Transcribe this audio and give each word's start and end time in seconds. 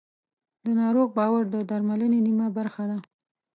د 0.65 0.65
ناروغ 0.81 1.09
باور 1.19 1.43
د 1.53 1.55
درملنې 1.69 2.19
نیمه 2.27 2.47
برخه 2.57 2.83
ده. 2.91 2.97